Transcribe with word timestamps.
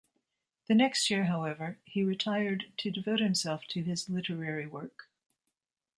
The 0.67 0.73
next 0.73 1.11
year, 1.11 1.25
however, 1.25 1.77
he 1.85 2.03
retired 2.03 2.71
to 2.77 2.89
devote 2.89 3.19
himself 3.19 3.65
to 3.67 3.83
his 3.83 4.09
literary 4.09 4.65
work. 4.65 5.07